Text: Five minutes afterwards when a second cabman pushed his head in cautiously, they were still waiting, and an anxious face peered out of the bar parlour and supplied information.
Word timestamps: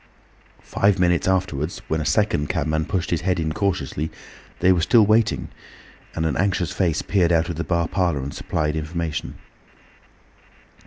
Five 0.63 0.97
minutes 0.97 1.27
afterwards 1.27 1.83
when 1.87 2.01
a 2.01 2.05
second 2.07 2.49
cabman 2.49 2.85
pushed 2.85 3.11
his 3.11 3.21
head 3.21 3.39
in 3.39 3.53
cautiously, 3.53 4.09
they 4.59 4.71
were 4.71 4.81
still 4.81 5.05
waiting, 5.05 5.49
and 6.15 6.25
an 6.25 6.35
anxious 6.37 6.71
face 6.71 7.03
peered 7.03 7.31
out 7.31 7.49
of 7.49 7.55
the 7.55 7.63
bar 7.63 7.87
parlour 7.87 8.23
and 8.23 8.33
supplied 8.33 8.75
information. 8.75 9.37